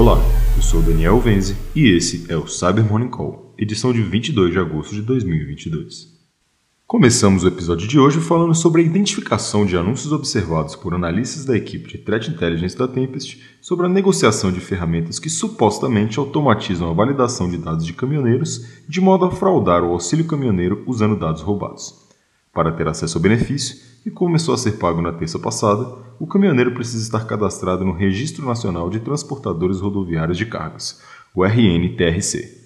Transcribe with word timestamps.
Olá, 0.00 0.18
eu 0.56 0.62
sou 0.62 0.80
Daniel 0.80 1.20
Venze 1.20 1.54
e 1.76 1.86
esse 1.90 2.24
é 2.32 2.34
o 2.34 2.46
Cyber 2.46 2.82
Morning 2.82 3.10
Call, 3.10 3.54
edição 3.58 3.92
de 3.92 4.00
22 4.00 4.50
de 4.50 4.58
agosto 4.58 4.94
de 4.94 5.02
2022. 5.02 6.06
Começamos 6.86 7.44
o 7.44 7.48
episódio 7.48 7.86
de 7.86 7.98
hoje 7.98 8.18
falando 8.18 8.54
sobre 8.54 8.80
a 8.80 8.84
identificação 8.86 9.66
de 9.66 9.76
anúncios 9.76 10.10
observados 10.10 10.74
por 10.74 10.94
analistas 10.94 11.44
da 11.44 11.54
equipe 11.54 11.86
de 11.86 11.98
Threat 11.98 12.30
Intelligence 12.30 12.78
da 12.78 12.88
Tempest 12.88 13.42
sobre 13.60 13.84
a 13.84 13.90
negociação 13.90 14.50
de 14.50 14.58
ferramentas 14.58 15.18
que 15.18 15.28
supostamente 15.28 16.18
automatizam 16.18 16.88
a 16.88 16.94
validação 16.94 17.50
de 17.50 17.58
dados 17.58 17.84
de 17.84 17.92
caminhoneiros 17.92 18.80
de 18.88 19.02
modo 19.02 19.26
a 19.26 19.30
fraudar 19.30 19.84
o 19.84 19.92
auxílio 19.92 20.24
caminhoneiro 20.24 20.82
usando 20.86 21.14
dados 21.14 21.42
roubados. 21.42 22.08
Para 22.54 22.72
ter 22.72 22.88
acesso 22.88 23.18
ao 23.18 23.22
benefício, 23.22 23.89
que 24.02 24.10
começou 24.10 24.54
a 24.54 24.58
ser 24.58 24.72
pago 24.72 25.02
na 25.02 25.12
terça 25.12 25.38
passada, 25.38 25.86
o 26.18 26.26
caminhoneiro 26.26 26.72
precisa 26.72 27.02
estar 27.02 27.26
cadastrado 27.26 27.84
no 27.84 27.92
Registro 27.92 28.44
Nacional 28.46 28.88
de 28.88 29.00
Transportadores 29.00 29.80
Rodoviários 29.80 30.38
de 30.38 30.46
Cargas, 30.46 31.00
o 31.34 31.44
RNTRC. 31.44 32.60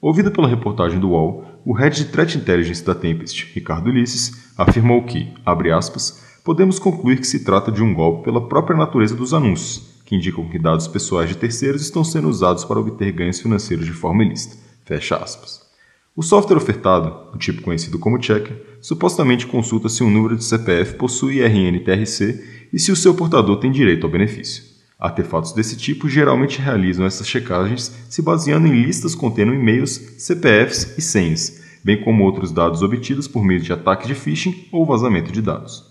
Ouvida 0.00 0.30
pela 0.30 0.48
reportagem 0.48 0.98
do 0.98 1.10
UOL, 1.10 1.44
o 1.64 1.72
head 1.72 1.94
de 1.94 2.06
Threat 2.06 2.36
Intelligence 2.36 2.84
da 2.84 2.94
Tempest, 2.94 3.52
Ricardo 3.54 3.90
Ulisses, 3.90 4.52
afirmou 4.56 5.04
que, 5.04 5.32
abre 5.44 5.70
aspas, 5.70 6.40
podemos 6.44 6.78
concluir 6.78 7.18
que 7.18 7.26
se 7.26 7.44
trata 7.44 7.70
de 7.70 7.82
um 7.82 7.92
golpe 7.94 8.24
pela 8.24 8.48
própria 8.48 8.76
natureza 8.76 9.14
dos 9.14 9.34
anúncios, 9.34 10.00
que 10.04 10.16
indicam 10.16 10.48
que 10.48 10.58
dados 10.58 10.88
pessoais 10.88 11.28
de 11.28 11.36
terceiros 11.36 11.82
estão 11.82 12.02
sendo 12.02 12.28
usados 12.28 12.64
para 12.64 12.80
obter 12.80 13.12
ganhos 13.12 13.40
financeiros 13.40 13.84
de 13.84 13.92
forma 13.92 14.24
ilícita. 14.24 14.56
Fecha 14.84 15.16
aspas. 15.16 15.69
O 16.16 16.22
software 16.22 16.56
ofertado, 16.56 17.30
do 17.32 17.38
tipo 17.38 17.62
conhecido 17.62 17.98
como 17.98 18.20
Checker, 18.20 18.78
supostamente 18.80 19.46
consulta 19.46 19.88
se 19.88 20.02
um 20.02 20.10
número 20.10 20.36
de 20.36 20.44
CPF 20.44 20.96
possui 20.96 21.40
RNTRC 21.40 22.68
e 22.72 22.78
se 22.80 22.90
o 22.90 22.96
seu 22.96 23.14
portador 23.14 23.58
tem 23.58 23.70
direito 23.70 24.04
ao 24.04 24.12
benefício. 24.12 24.64
Artefatos 24.98 25.52
desse 25.52 25.76
tipo 25.76 26.08
geralmente 26.08 26.60
realizam 26.60 27.06
essas 27.06 27.28
checagens 27.28 27.94
se 28.08 28.20
baseando 28.20 28.66
em 28.66 28.82
listas 28.82 29.14
contendo 29.14 29.54
e-mails, 29.54 29.92
CPFs 30.18 30.98
e 30.98 31.00
senhas, 31.00 31.62
bem 31.82 32.02
como 32.02 32.24
outros 32.24 32.50
dados 32.50 32.82
obtidos 32.82 33.28
por 33.28 33.44
meio 33.44 33.60
de 33.60 33.72
ataques 33.72 34.08
de 34.08 34.14
phishing 34.14 34.68
ou 34.72 34.84
vazamento 34.84 35.30
de 35.30 35.40
dados. 35.40 35.90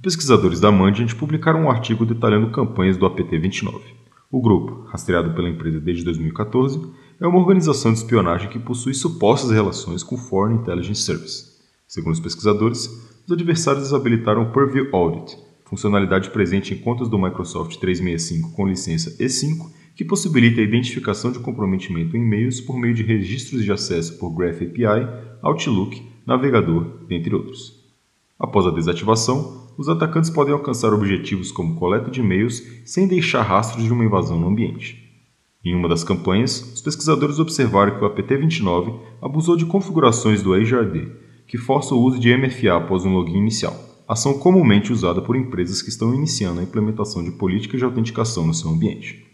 Pesquisadores 0.00 0.60
da 0.60 0.70
Mandiant 0.70 1.12
publicaram 1.14 1.64
um 1.64 1.70
artigo 1.70 2.06
detalhando 2.06 2.50
campanhas 2.50 2.96
do 2.96 3.04
APT-29. 3.04 3.80
O 4.30 4.40
grupo, 4.40 4.86
rastreado 4.88 5.34
pela 5.34 5.48
empresa 5.48 5.80
desde 5.80 6.04
2014, 6.04 6.80
é 7.20 7.26
uma 7.26 7.38
organização 7.38 7.92
de 7.92 7.98
espionagem 7.98 8.48
que 8.48 8.58
possui 8.58 8.94
supostas 8.94 9.50
relações 9.50 10.02
com 10.02 10.14
o 10.14 10.18
Foreign 10.18 10.60
Intelligence 10.60 11.02
Service. 11.02 11.54
Segundo 11.86 12.14
os 12.14 12.20
pesquisadores, 12.20 12.86
os 13.26 13.32
adversários 13.32 13.84
desabilitaram 13.84 14.42
o 14.42 14.52
Purview 14.52 14.88
Audit, 14.92 15.38
funcionalidade 15.64 16.30
presente 16.30 16.74
em 16.74 16.78
contas 16.78 17.08
do 17.08 17.18
Microsoft 17.18 17.76
365 17.78 18.52
com 18.52 18.66
licença 18.66 19.16
E5, 19.18 19.70
que 19.94 20.04
possibilita 20.04 20.60
a 20.60 20.64
identificação 20.64 21.30
de 21.30 21.38
comprometimento 21.38 22.16
em 22.16 22.20
e-mails 22.20 22.60
por 22.60 22.78
meio 22.78 22.94
de 22.94 23.02
registros 23.02 23.62
de 23.62 23.70
acesso 23.70 24.18
por 24.18 24.30
Graph 24.30 24.60
API, 24.60 25.08
Outlook, 25.40 26.02
navegador, 26.26 27.04
dentre 27.08 27.34
outros. 27.34 27.84
Após 28.38 28.66
a 28.66 28.70
desativação, 28.70 29.72
os 29.78 29.88
atacantes 29.88 30.30
podem 30.30 30.52
alcançar 30.52 30.92
objetivos 30.92 31.52
como 31.52 31.76
coleta 31.76 32.10
de 32.10 32.20
e-mails 32.20 32.62
sem 32.84 33.06
deixar 33.06 33.42
rastros 33.42 33.84
de 33.84 33.92
uma 33.92 34.04
invasão 34.04 34.38
no 34.38 34.48
ambiente. 34.48 35.03
Em 35.64 35.74
uma 35.74 35.88
das 35.88 36.04
campanhas, 36.04 36.60
os 36.74 36.80
pesquisadores 36.80 37.38
observaram 37.38 37.96
que 37.96 38.04
o 38.04 38.08
APT-29 38.08 39.00
abusou 39.22 39.56
de 39.56 39.64
configurações 39.64 40.42
do 40.42 40.52
AD, 40.52 41.08
que 41.46 41.56
força 41.56 41.94
o 41.94 42.00
uso 42.00 42.18
de 42.18 42.36
MFA 42.36 42.76
após 42.76 43.04
um 43.04 43.14
login 43.14 43.38
inicial 43.38 43.94
ação 44.06 44.38
comumente 44.38 44.92
usada 44.92 45.22
por 45.22 45.34
empresas 45.34 45.80
que 45.80 45.88
estão 45.88 46.14
iniciando 46.14 46.60
a 46.60 46.62
implementação 46.62 47.24
de 47.24 47.32
políticas 47.32 47.78
de 47.78 47.84
autenticação 47.84 48.46
no 48.46 48.54
seu 48.54 48.70
ambiente. 48.70 49.24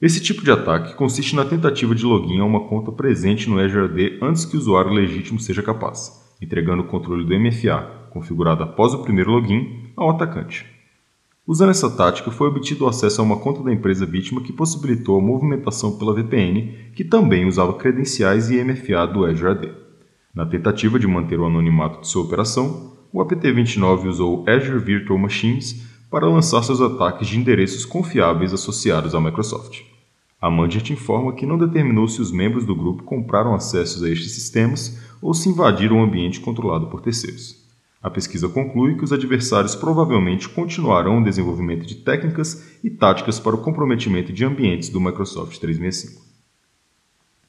Esse 0.00 0.20
tipo 0.20 0.44
de 0.44 0.50
ataque 0.50 0.94
consiste 0.94 1.34
na 1.34 1.44
tentativa 1.44 1.94
de 1.94 2.04
login 2.04 2.38
a 2.38 2.44
uma 2.44 2.68
conta 2.68 2.92
presente 2.92 3.48
no 3.48 3.58
AD 3.58 4.18
antes 4.22 4.44
que 4.44 4.56
o 4.56 4.60
usuário 4.60 4.92
legítimo 4.92 5.40
seja 5.40 5.62
capaz, 5.62 6.34
entregando 6.40 6.82
o 6.82 6.86
controle 6.86 7.24
do 7.24 7.38
MFA, 7.38 8.08
configurado 8.10 8.62
após 8.62 8.92
o 8.92 9.02
primeiro 9.02 9.30
login, 9.30 9.92
ao 9.96 10.10
atacante. 10.10 10.73
Usando 11.46 11.70
essa 11.70 11.90
tática, 11.90 12.30
foi 12.30 12.48
obtido 12.48 12.86
acesso 12.86 13.20
a 13.20 13.24
uma 13.24 13.36
conta 13.36 13.62
da 13.62 13.70
empresa 13.70 14.06
vítima 14.06 14.40
que 14.40 14.50
possibilitou 14.50 15.18
a 15.18 15.22
movimentação 15.22 15.98
pela 15.98 16.14
VPN, 16.14 16.92
que 16.94 17.04
também 17.04 17.46
usava 17.46 17.74
credenciais 17.74 18.48
e 18.48 18.64
MFA 18.64 19.06
do 19.06 19.26
Azure 19.26 19.50
AD. 19.50 19.72
Na 20.34 20.46
tentativa 20.46 20.98
de 20.98 21.06
manter 21.06 21.38
o 21.38 21.44
anonimato 21.44 22.00
de 22.00 22.08
sua 22.08 22.22
operação, 22.22 22.94
o 23.12 23.20
APT-29 23.20 24.06
usou 24.06 24.44
Azure 24.48 24.78
Virtual 24.78 25.18
Machines 25.18 25.84
para 26.10 26.26
lançar 26.26 26.62
seus 26.62 26.80
ataques 26.80 27.28
de 27.28 27.38
endereços 27.38 27.84
confiáveis 27.84 28.54
associados 28.54 29.14
à 29.14 29.20
Microsoft. 29.20 29.82
A 30.40 30.50
Mandiant 30.50 30.88
informa 30.90 31.34
que 31.34 31.44
não 31.44 31.58
determinou 31.58 32.08
se 32.08 32.22
os 32.22 32.32
membros 32.32 32.64
do 32.64 32.74
grupo 32.74 33.02
compraram 33.02 33.54
acessos 33.54 34.02
a 34.02 34.08
estes 34.08 34.32
sistemas 34.32 34.98
ou 35.20 35.34
se 35.34 35.50
invadiram 35.50 35.96
um 35.96 36.04
ambiente 36.04 36.40
controlado 36.40 36.86
por 36.86 37.02
terceiros. 37.02 37.63
A 38.04 38.10
pesquisa 38.10 38.50
conclui 38.50 38.96
que 38.96 39.04
os 39.04 39.14
adversários 39.14 39.74
provavelmente 39.74 40.46
continuarão 40.46 41.20
o 41.22 41.24
desenvolvimento 41.24 41.86
de 41.86 41.94
técnicas 41.94 42.78
e 42.84 42.90
táticas 42.90 43.40
para 43.40 43.54
o 43.54 43.62
comprometimento 43.62 44.30
de 44.30 44.44
ambientes 44.44 44.90
do 44.90 45.00
Microsoft 45.00 45.58
365. 45.58 46.22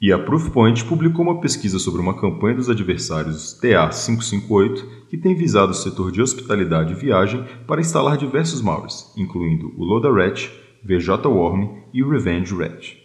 E 0.00 0.10
a 0.10 0.18
Proofpoint 0.18 0.82
publicou 0.86 1.26
uma 1.26 1.42
pesquisa 1.42 1.78
sobre 1.78 2.00
uma 2.00 2.18
campanha 2.18 2.56
dos 2.56 2.70
adversários 2.70 3.60
TA558 3.60 4.82
que 5.10 5.18
tem 5.18 5.34
visado 5.34 5.72
o 5.72 5.74
setor 5.74 6.10
de 6.10 6.22
hospitalidade 6.22 6.94
e 6.94 6.96
viagem 6.96 7.44
para 7.66 7.82
instalar 7.82 8.16
diversos 8.16 8.62
malwares, 8.62 9.12
incluindo 9.14 9.74
o 9.76 9.84
LodaRat, 9.84 10.50
VJWorm 10.82 11.82
e 11.92 12.02
o 12.02 12.08
Revenge 12.08 12.54
Rat. 12.54 12.96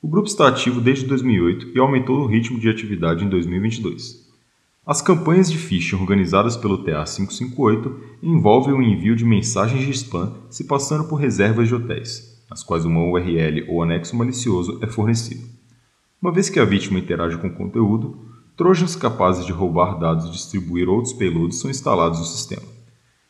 O 0.00 0.06
grupo 0.06 0.28
está 0.28 0.46
ativo 0.46 0.80
desde 0.80 1.06
2008 1.06 1.72
e 1.74 1.78
aumentou 1.80 2.20
o 2.20 2.26
ritmo 2.26 2.60
de 2.60 2.68
atividade 2.68 3.24
em 3.24 3.28
2022. 3.28 4.27
As 4.88 5.02
campanhas 5.02 5.50
de 5.50 5.58
phishing 5.58 5.96
organizadas 5.96 6.56
pelo 6.56 6.82
TA558 6.82 7.94
envolvem 8.22 8.72
o 8.72 8.80
envio 8.80 9.14
de 9.14 9.22
mensagens 9.22 9.84
de 9.84 9.90
spam 9.90 10.32
se 10.48 10.64
passando 10.64 11.04
por 11.04 11.16
reservas 11.16 11.68
de 11.68 11.74
hotéis, 11.74 12.42
nas 12.48 12.62
quais 12.62 12.86
uma 12.86 13.04
URL 13.04 13.66
ou 13.68 13.82
anexo 13.82 14.16
malicioso 14.16 14.78
é 14.80 14.86
fornecido. 14.86 15.46
Uma 16.22 16.32
vez 16.32 16.48
que 16.48 16.58
a 16.58 16.64
vítima 16.64 16.98
interage 16.98 17.36
com 17.36 17.48
o 17.48 17.54
conteúdo, 17.54 18.16
trojans 18.56 18.96
capazes 18.96 19.44
de 19.44 19.52
roubar 19.52 19.98
dados 19.98 20.24
e 20.24 20.30
distribuir 20.30 20.88
outros 20.88 21.12
payloads 21.12 21.58
são 21.58 21.70
instalados 21.70 22.20
no 22.20 22.24
sistema. 22.24 22.66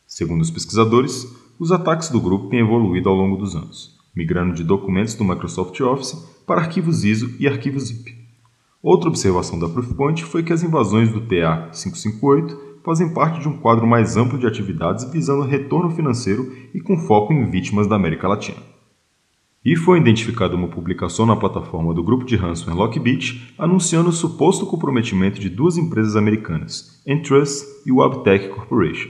Segundo 0.07 0.39
os 0.39 0.49
pesquisadores, 0.49 1.27
os 1.59 1.73
ataques 1.73 2.07
do 2.07 2.21
grupo 2.21 2.47
têm 2.47 2.61
evoluído 2.61 3.09
ao 3.09 3.15
longo 3.15 3.35
dos 3.35 3.53
anos, 3.53 3.97
migrando 4.15 4.53
de 4.53 4.63
documentos 4.63 5.13
do 5.13 5.25
Microsoft 5.25 5.77
Office 5.81 6.13
para 6.47 6.61
arquivos 6.61 7.03
ISO 7.03 7.35
e 7.37 7.49
arquivos 7.49 7.87
zip. 7.87 8.18
Outra 8.81 9.09
observação 9.09 9.59
da 9.59 9.67
Proofpoint 9.67 10.23
foi 10.23 10.41
que 10.41 10.53
as 10.53 10.63
invasões 10.63 11.11
do 11.11 11.19
TA558 11.21 12.57
fazem 12.81 13.13
parte 13.13 13.41
de 13.41 13.47
um 13.49 13.57
quadro 13.57 13.85
mais 13.85 14.15
amplo 14.15 14.39
de 14.39 14.47
atividades 14.47 15.03
visando 15.11 15.43
retorno 15.43 15.89
financeiro 15.89 16.49
e 16.73 16.79
com 16.79 16.97
foco 16.97 17.33
em 17.33 17.49
vítimas 17.51 17.87
da 17.87 17.97
América 17.97 18.25
Latina. 18.25 18.57
E 19.65 19.75
foi 19.75 19.99
identificada 19.99 20.55
uma 20.55 20.69
publicação 20.69 21.25
na 21.25 21.35
plataforma 21.35 21.93
do 21.93 22.01
grupo 22.01 22.23
de 22.23 22.37
ransomware 22.37 22.79
Lockbit 22.79 23.53
anunciando 23.57 24.09
o 24.09 24.13
suposto 24.13 24.65
comprometimento 24.65 25.41
de 25.41 25.49
duas 25.49 25.75
empresas 25.75 26.15
americanas, 26.15 27.03
Entrust 27.05 27.65
e 27.85 27.91
Wabtec 27.91 28.47
Corporation. 28.47 29.09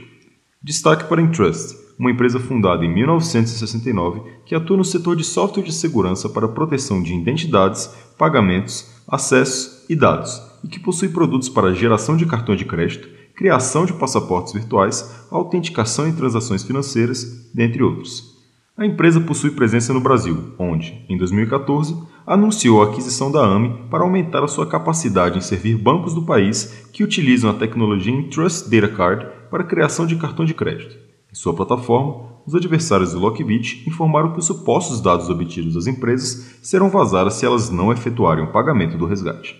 Destaque 0.60 1.04
para 1.08 1.22
Entrust, 1.22 1.76
uma 1.96 2.10
empresa 2.10 2.40
fundada 2.40 2.84
em 2.84 2.92
1969 2.92 4.22
que 4.44 4.54
atua 4.54 4.76
no 4.76 4.84
setor 4.84 5.14
de 5.14 5.22
software 5.22 5.62
de 5.62 5.72
segurança 5.72 6.28
para 6.28 6.48
proteção 6.48 7.00
de 7.00 7.14
identidades, 7.14 7.86
pagamentos, 8.18 8.99
acessos 9.10 9.84
e 9.88 9.96
dados, 9.96 10.40
e 10.62 10.68
que 10.68 10.78
possui 10.78 11.08
produtos 11.08 11.48
para 11.48 11.74
geração 11.74 12.16
de 12.16 12.26
cartões 12.26 12.58
de 12.58 12.64
crédito, 12.64 13.08
criação 13.34 13.84
de 13.84 13.92
passaportes 13.94 14.52
virtuais, 14.52 15.26
autenticação 15.30 16.06
em 16.06 16.12
transações 16.12 16.62
financeiras, 16.62 17.50
dentre 17.54 17.82
outros. 17.82 18.38
A 18.76 18.86
empresa 18.86 19.20
possui 19.20 19.50
presença 19.50 19.92
no 19.92 20.00
Brasil, 20.00 20.54
onde, 20.58 21.04
em 21.08 21.18
2014, 21.18 21.96
anunciou 22.26 22.80
a 22.80 22.86
aquisição 22.86 23.30
da 23.30 23.44
AMI 23.44 23.88
para 23.90 24.04
aumentar 24.04 24.44
a 24.44 24.48
sua 24.48 24.66
capacidade 24.66 25.36
em 25.36 25.42
servir 25.42 25.76
bancos 25.76 26.14
do 26.14 26.22
país 26.22 26.86
que 26.92 27.02
utilizam 27.02 27.50
a 27.50 27.54
tecnologia 27.54 28.12
Entrust 28.12 28.70
Data 28.70 28.88
Card 28.88 29.26
para 29.50 29.62
a 29.62 29.66
criação 29.66 30.06
de 30.06 30.16
cartão 30.16 30.44
de 30.44 30.54
crédito. 30.54 31.09
Em 31.32 31.34
sua 31.34 31.54
plataforma, 31.54 32.28
os 32.46 32.54
adversários 32.54 33.12
do 33.12 33.18
Lockbit 33.20 33.88
informaram 33.88 34.32
que 34.32 34.40
os 34.40 34.46
supostos 34.46 35.00
dados 35.00 35.28
obtidos 35.28 35.74
das 35.74 35.86
empresas 35.86 36.58
serão 36.62 36.90
vazados 36.90 37.34
se 37.34 37.46
elas 37.46 37.70
não 37.70 37.92
efetuarem 37.92 38.42
o 38.44 38.52
pagamento 38.52 38.98
do 38.98 39.06
resgate. 39.06 39.56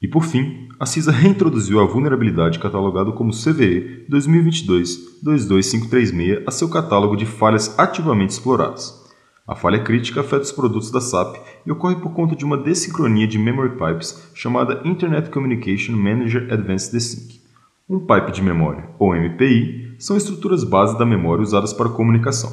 E 0.00 0.08
por 0.08 0.24
fim, 0.24 0.68
a 0.80 0.86
CISA 0.86 1.12
reintroduziu 1.12 1.80
a 1.80 1.86
vulnerabilidade 1.86 2.58
catalogada 2.58 3.12
como 3.12 3.30
CVE 3.30 4.06
2022-22536 4.10 6.42
a 6.44 6.50
seu 6.50 6.68
catálogo 6.68 7.16
de 7.16 7.24
falhas 7.24 7.78
ativamente 7.78 8.32
exploradas. 8.32 9.00
A 9.46 9.54
falha 9.54 9.78
crítica 9.78 10.18
afeta 10.20 10.42
os 10.42 10.52
produtos 10.52 10.90
da 10.90 11.00
SAP 11.00 11.36
e 11.66 11.70
ocorre 11.70 11.96
por 11.96 12.12
conta 12.12 12.34
de 12.34 12.44
uma 12.44 12.56
desincronia 12.56 13.28
de 13.28 13.38
memory 13.38 13.76
pipes 13.76 14.28
chamada 14.34 14.82
Internet 14.84 15.30
Communication 15.30 15.94
Manager 15.94 16.52
Advanced 16.52 16.90
Desync. 16.92 17.40
Um 17.88 18.00
pipe 18.00 18.32
de 18.32 18.42
memória, 18.42 18.88
ou 18.98 19.14
MPI, 19.14 19.91
são 20.02 20.16
estruturas 20.16 20.64
base 20.64 20.98
da 20.98 21.06
memória 21.06 21.44
usadas 21.44 21.72
para 21.72 21.88
comunicação. 21.88 22.50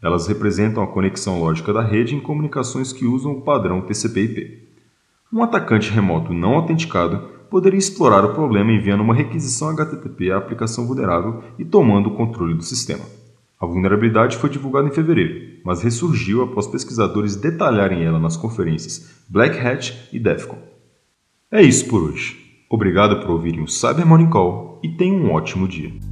Elas 0.00 0.28
representam 0.28 0.84
a 0.84 0.86
conexão 0.86 1.40
lógica 1.40 1.72
da 1.72 1.82
rede 1.82 2.14
em 2.14 2.20
comunicações 2.20 2.92
que 2.92 3.04
usam 3.04 3.32
o 3.32 3.40
padrão 3.40 3.80
TCP/IP. 3.80 4.68
Um 5.32 5.42
atacante 5.42 5.90
remoto 5.90 6.32
não 6.32 6.54
autenticado 6.54 7.18
poderia 7.50 7.78
explorar 7.78 8.24
o 8.24 8.34
problema 8.34 8.70
enviando 8.70 9.00
uma 9.00 9.16
requisição 9.16 9.70
HTTP 9.70 10.30
à 10.30 10.36
aplicação 10.36 10.86
vulnerável 10.86 11.42
e 11.58 11.64
tomando 11.64 12.08
o 12.08 12.14
controle 12.14 12.54
do 12.54 12.62
sistema. 12.62 13.04
A 13.60 13.66
vulnerabilidade 13.66 14.36
foi 14.36 14.48
divulgada 14.48 14.86
em 14.86 14.92
fevereiro, 14.92 15.58
mas 15.64 15.82
ressurgiu 15.82 16.44
após 16.44 16.68
pesquisadores 16.68 17.34
detalharem 17.34 18.04
ela 18.04 18.20
nas 18.20 18.36
conferências 18.36 19.24
Black 19.28 19.58
Hat 19.58 20.08
e 20.12 20.20
DEFCON. 20.20 20.58
É 21.50 21.62
isso 21.62 21.84
por 21.88 22.00
hoje. 22.00 22.38
Obrigado 22.70 23.20
por 23.20 23.32
ouvirem 23.32 23.60
o 23.60 23.68
Cyber 23.68 24.06
Morning 24.06 24.30
Call 24.30 24.78
e 24.84 24.88
tenham 24.88 25.16
um 25.16 25.32
ótimo 25.32 25.66
dia. 25.66 26.11